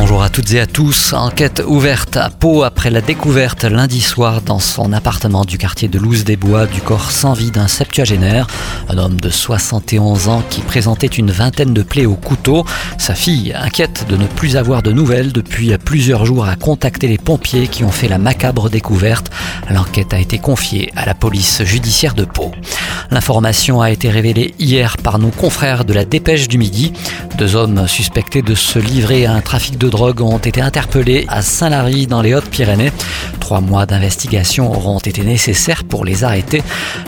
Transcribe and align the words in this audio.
Bonjour 0.00 0.22
à 0.22 0.30
toutes 0.30 0.52
et 0.52 0.60
à 0.60 0.66
tous. 0.66 1.12
Enquête 1.12 1.60
ouverte 1.66 2.16
à 2.16 2.30
Pau 2.30 2.62
après 2.62 2.88
la 2.88 3.00
découverte 3.00 3.64
lundi 3.64 4.00
soir 4.00 4.42
dans 4.42 4.60
son 4.60 4.92
appartement 4.92 5.44
du 5.44 5.58
quartier 5.58 5.88
de 5.88 5.98
Louse 5.98 6.22
des 6.22 6.36
Bois 6.36 6.66
du 6.66 6.80
corps 6.80 7.10
sans 7.10 7.32
vie 7.32 7.50
d'un 7.50 7.66
septuagénaire, 7.66 8.46
un 8.88 8.96
homme 8.96 9.20
de 9.20 9.28
71 9.28 10.28
ans 10.28 10.44
qui 10.48 10.60
présentait 10.60 11.08
une 11.08 11.32
vingtaine 11.32 11.74
de 11.74 11.82
plaies 11.82 12.06
au 12.06 12.14
couteau. 12.14 12.64
Sa 12.96 13.16
fille, 13.16 13.52
inquiète 13.60 14.06
de 14.08 14.16
ne 14.16 14.26
plus 14.26 14.56
avoir 14.56 14.84
de 14.84 14.92
nouvelles 14.92 15.32
depuis 15.32 15.76
plusieurs 15.78 16.24
jours, 16.24 16.46
a 16.46 16.54
contacté 16.54 17.08
les 17.08 17.18
pompiers 17.18 17.66
qui 17.66 17.82
ont 17.82 17.90
fait 17.90 18.08
la 18.08 18.18
macabre 18.18 18.70
découverte. 18.70 19.32
L'enquête 19.68 20.14
a 20.14 20.20
été 20.20 20.38
confiée 20.38 20.92
à 20.94 21.06
la 21.06 21.14
police 21.14 21.64
judiciaire 21.64 22.14
de 22.14 22.24
Pau. 22.24 22.52
L'information 23.10 23.80
a 23.80 23.90
été 23.90 24.10
révélée 24.10 24.54
hier 24.58 24.96
par 24.98 25.18
nos 25.18 25.30
confrères 25.30 25.84
de 25.84 25.92
la 25.92 26.04
Dépêche 26.04 26.46
du 26.46 26.58
Midi. 26.58 26.92
Deux 27.38 27.56
hommes 27.56 27.88
suspectés 27.88 28.42
de 28.42 28.54
se 28.54 28.78
livrer 28.78 29.24
à 29.24 29.32
un 29.32 29.40
trafic 29.40 29.78
de 29.78 29.87
drogue 29.90 30.20
ont 30.20 30.38
été 30.38 30.60
interpellés 30.60 31.24
à 31.28 31.42
Saint-Lary 31.42 32.06
dans 32.06 32.22
les 32.22 32.34
Hautes-Pyrénées. 32.34 32.92
Trois 33.40 33.60
mois 33.60 33.86
d'investigation 33.86 34.70
auront 34.70 34.98
été 34.98 35.22
nécessaires 35.22 35.84
pour 35.84 36.04
les 36.04 36.24
arrêter. 36.24 36.62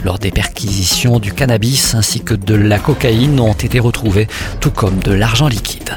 Lors 0.04 0.18
des 0.18 0.30
perquisitions 0.30 1.18
du 1.18 1.32
cannabis 1.32 1.94
ainsi 1.94 2.20
que 2.20 2.34
de 2.34 2.54
la 2.54 2.78
cocaïne 2.78 3.40
ont 3.40 3.52
été 3.52 3.78
retrouvés, 3.78 4.28
tout 4.60 4.70
comme 4.70 4.98
de 5.00 5.12
l'argent 5.12 5.48
liquide. 5.48 5.90